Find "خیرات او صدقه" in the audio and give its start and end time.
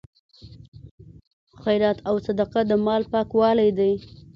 1.61-2.61